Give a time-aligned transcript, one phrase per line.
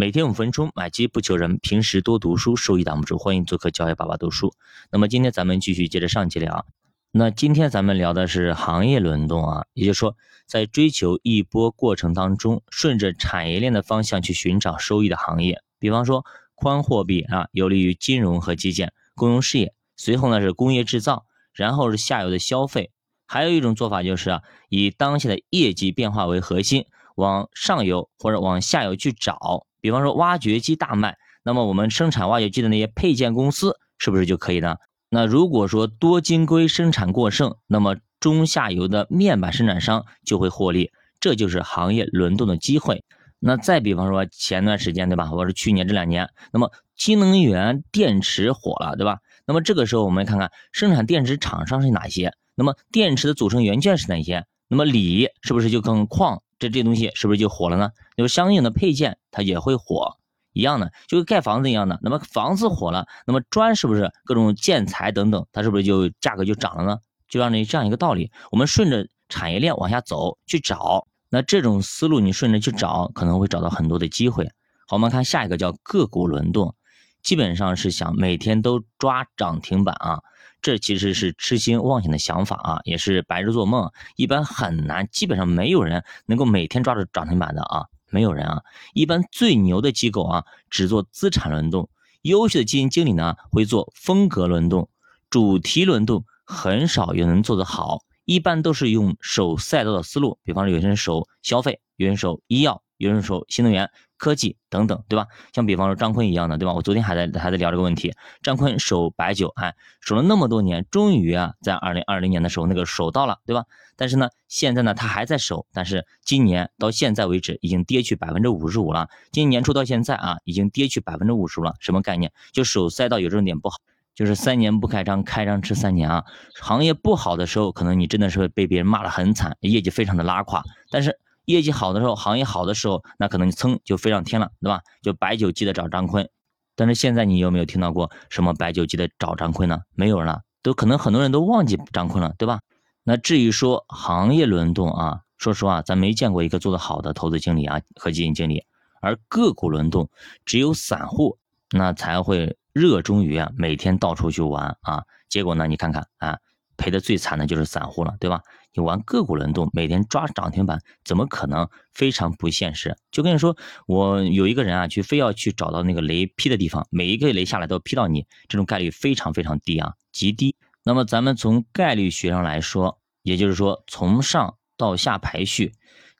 [0.00, 3.18] 每天五分钟，买机不求人，平时多读书，收益挡不住。
[3.18, 4.54] 欢迎做客教育爸爸读书。
[4.92, 6.66] 那么今天咱们继续接着上集聊。
[7.10, 10.14] 那今天咱们聊的是行业轮动啊，也就是说，
[10.46, 15.62] 在追求一波过程当中，顺着产业链的方向去寻找收益的行业。
[15.80, 16.24] 比方说，
[16.54, 19.74] 宽货币啊，有利于金融和基建、公用事业。
[19.96, 22.92] 随后呢是工业制造，然后是下游的消费。
[23.26, 26.86] 还有一种做法就是啊，以当下的业绩变化为核心，
[27.18, 29.66] 往上游或者往下游去找。
[29.80, 34.76] 比方说挖掘机大卖，那么我们生产挖掘机的那些配件公司是不是就可以呢？
[35.10, 43.04] 那如果说多晶硅生产过剩，那么中下游的面板生产商就会获利，这就是行业轮动的机会。
[43.38, 49.18] 那再比方说前段时间对吧，或者去年这两年，那么新能源电池火了对吧？
[49.46, 52.34] 那么这个时候我们看看生产电池厂商是哪些？
[52.54, 54.44] 那么电池的组成元件是哪些？
[54.66, 56.42] 那么锂是不是就跟矿？
[56.58, 57.90] 这这东西是不是就火了呢？
[58.16, 60.16] 有相应的配件，它也会火，
[60.52, 61.98] 一样的，就跟盖房子一样的。
[62.02, 66.98] 那么房子火了，那么砖是不是各种建材等等，它是不是就价格就涨了呢？
[67.28, 74.46] 就让你这样一个道理，我们顺着产业链往下走去找，那这种思路你顺着去找，可能会找到很多的机会。
[74.86, 76.74] 好，我们看下一个叫个股轮动，
[77.22, 80.20] 基本上是想每天都抓涨停板啊。
[80.60, 88.62] 这其实是痴心妄想的想法啊，也是白日做梦，一般很难，基本上没有人能够每天抓住涨停板的啊，没有人啊。
[88.92, 91.88] 一般最牛的机构啊，只做资产轮动；
[92.22, 94.88] 优秀的基金经理呢，会做风格轮动、
[95.30, 98.02] 主题轮动，很少有人做得好。
[98.24, 103.88] 一般都是用守赛道的思路，比方说有些人守消费，有人守医药，有人守新能源。
[104.18, 105.26] 科技等等，对吧？
[105.54, 106.74] 像比方说张坤一样的，对吧？
[106.74, 108.12] 我昨天还在还在聊这个问题。
[108.42, 113.64] 张坤守白酒，哎，守了那么多年，终于啊，在二零二零年的时候那个守到了，对吧？
[113.96, 119.08] 但是呢，现在呢，他还在守，但是今年到现在为止已经跌去百分之五十五了。
[119.32, 121.74] 今年年初到现在啊，已经跌去百分之五十了。
[121.80, 122.30] 什么概念？
[122.52, 123.78] 就守赛道有这种点不好，
[124.14, 126.24] 就是三年不开张，开张吃三年啊。
[126.60, 130.62] 行业不好的时候，可能你真的是会被别人骂得很惨，业绩非常的拉垮。
[130.90, 134.82] 但是业绩好的时候，行业好的时候，那可能蹭就飞上天了，对吧？
[135.02, 136.28] 就白酒记得找张坤，
[136.76, 139.80] 但是现在你有没有听到过什么白酒记得找张坤呢？
[139.94, 142.60] 没有了，都可能很多人都忘记张坤了，对吧？
[143.02, 148.64] 那至于说行业轮动啊，说实话，咱没见过一个做得好的投资经理啊和基金经理，
[149.00, 150.10] 而个股轮动，
[150.44, 151.38] 只有散户
[151.70, 156.38] 那才会热衷于啊每天到处去玩啊，结果呢，你看看啊。
[156.80, 158.40] 赔的最惨的就是散户了，对吧？
[158.74, 161.68] 你玩个股轮动，每天抓涨停板，怎么可能？
[161.92, 162.96] 非常不现实。
[163.10, 163.56] 就跟你说，
[163.86, 170.54] 我有一个人啊，去非要去找到那个雷劈的地方，每一个雷下来都劈到你，这种概率非常非常低啊，极低。
[170.84, 175.72] 那么咱们从概率学上来说，也就是说从上到下排序，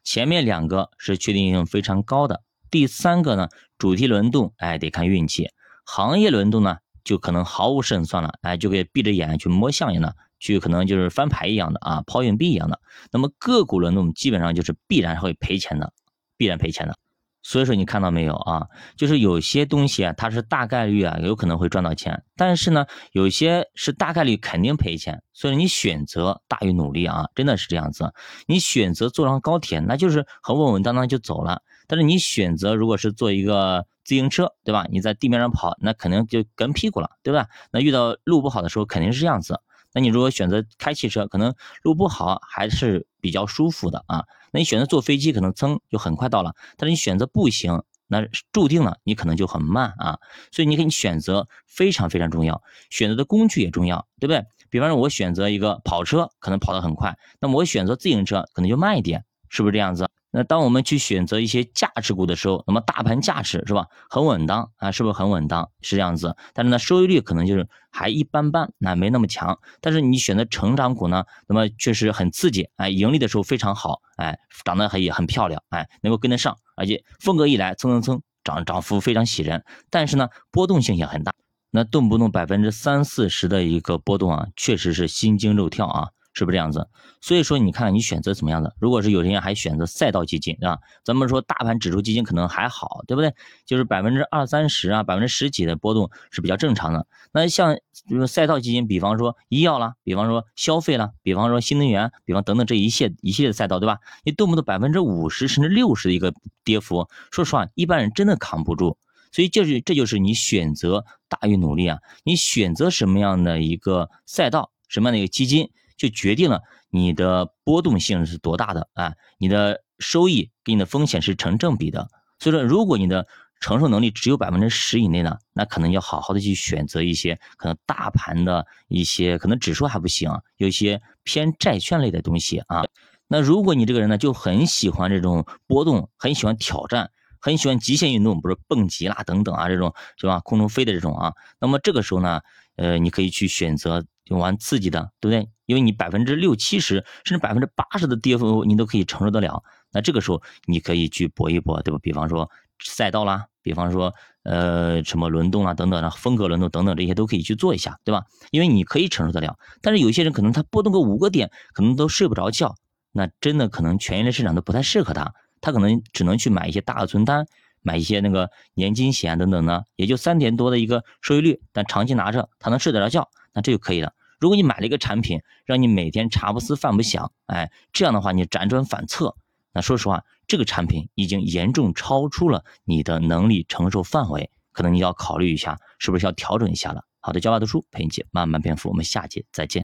[0.03, 3.49] 前面两个是确定性非常高的，第三个呢，
[3.79, 5.45] 主题轮动，哎，得看运气；
[5.85, 10.15] 行业轮动呢，就可能毫无胜算了，哎，就给闭着眼去摸象眼了。
[10.39, 12.81] 就可能就是翻牌一样的啊，抛硬币一样的。
[13.13, 15.93] 那么个股轮动基本上就是必然会赔钱的，
[16.37, 16.97] 必然赔钱的。
[17.41, 18.67] 所以说你看到没有啊？
[18.97, 25.23] 就是有些东西啊，它是大概率啊有可能会赚到钱，但是呢，有些是大概率肯定赔钱。
[25.33, 28.13] 所以你选择大于努力啊，真的是这样子。
[28.47, 31.63] 你选择坐上高铁，那就是很稳稳当当就走了。
[31.87, 34.87] 但是你选择如果是坐一个自行车，对吧？
[34.91, 37.47] 你在地面上跑，那肯定就跟屁股了，对吧？
[37.71, 39.59] 那遇到路不好的时候，肯定是这样子。
[39.99, 44.23] 那你如果选择开汽车，可能路不好还是比较舒服的啊。
[44.53, 46.55] 那你选择坐飞机，可能噌就很快到了。
[46.77, 50.21] 但是你选择步行，那注定了你可能就很慢啊。
[50.53, 54.45] 所以你可以选择非常非常重要，选择的工具也重要，对不对？
[54.71, 60.09] 比方说，我选择一个跑车，可能跑得很快；那么我选择自行车，可能就慢一点，是不是这样子？
[60.31, 65.71] 那当我们去选择一些价值股的时候，那么大盘价值是吧，很稳当啊，是不是很稳当？
[65.81, 69.59] 是这样子，但是呢，收益率可能就是还一般般，那没那么强。
[69.81, 79.65] 但是你选择成长股呢，那么确实很刺激，哎，盈利的时候非常好，哎，长得还也很漂亮，哎，能够跟得上，而且风格一来，蹭蹭蹭涨涨幅非常喜人。
[79.89, 81.33] 但是呢，波动性也很大，
[81.71, 86.09] 那动不动百分之三四十的一个波动啊，确实是心惊肉跳啊。
[86.39, 86.89] 是不是这样子？
[87.21, 88.77] 所以说，你看你选择怎么样的？
[88.79, 90.79] 如果是有些人还选择赛道基金，啊？
[91.05, 93.35] 咱们说大盘指数基金可能还好，对不对？
[93.67, 97.09] 就是百分之二三十啊，百分之十几的波动是比较正常的。
[97.33, 97.75] 那像
[98.07, 103.99] 比如赛道基金，比方说医药啦，比方说消费啦，比方说新能源，比方等等这一系一系列的赛道，对吧？
[104.23, 106.33] 你动不动百分之五十甚至六十的一个
[106.63, 108.97] 跌幅，说实话，一般人真的扛不住。
[109.31, 111.99] 所以就是这就是你选择大于努力啊！
[112.25, 115.71] 你选择什么样的一个赛道，什么样的一个基金？
[115.99, 122.09] 就决定了你的波动性是多大的啊，你的收益跟你的风险是成正比的。
[122.39, 123.27] 所以说，如果你的
[123.61, 132.85] 承受能力只有百分之十以内呢，那可能要好好的去选择一些可能大盘的一些，可能指数还不行，有一些偏债券类的东西啊。
[133.27, 137.11] 那如果你这个人呢，就很喜欢这种波动，很喜欢挑战，
[137.41, 140.39] 很喜欢极限运动，比如蹦极啦等等啊，这种是吧？
[140.41, 142.41] 空中飞的这种啊，那么这个时候呢，
[142.77, 145.49] 呃，你可以去选择就玩刺激的，对不对？
[145.65, 151.99] 因为你百分之六七十甚至百分之八十的跌幅你都可以承受得了，那这个时候你可以去搏一搏，对吧？
[152.03, 152.51] 比方说
[152.85, 158.25] 赛道啦，比方说呃什么轮动啊等等的风格轮动等等这些都可以去做一下，对吧？
[158.51, 162.75] 因为你可以承受得了，但是有些人可能他波动个五个点，可能都睡不着觉。
[163.11, 167.47] 那真的可能权益类市场都不太适合他，他可能只能去买一些大额存单，
[167.83, 174.13] 买一些那个年金险等等呢，也就三点多的一个收益率，但长期拿着他能睡得着觉，那这就可以了。
[174.39, 179.35] 如果你买了一个产品，让你每天茶不思饭不想，哎，这样的话你辗转反侧，
[179.73, 187.05] 那说实话，这个产品已经严重超出了你的能力承受范围，可能你要考虑一下，是不是要调整一下了。
[187.21, 189.77] 好的，教爸读书陪你姐慢慢变富，我们下节再见。